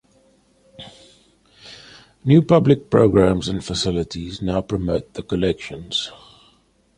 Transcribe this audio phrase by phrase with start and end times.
[2.25, 6.11] New public programmes and facilities now promote the collections.